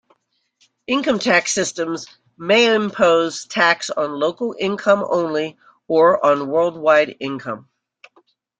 [0.87, 7.69] Income tax systems may impose tax on local income only or on worldwide income.